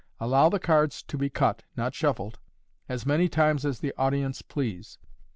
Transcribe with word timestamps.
Allow 0.19 0.49
the 0.49 0.57
cards 0.57 1.03
to 1.03 1.15
be 1.15 1.29
cut 1.29 1.61
(not 1.77 1.93
shuffled) 1.93 2.39
as 2.89 3.05
many 3.05 3.29
times 3.29 3.63
as 3.67 3.81
the 3.81 3.93
audience 3.99 4.41
please. 4.41 4.97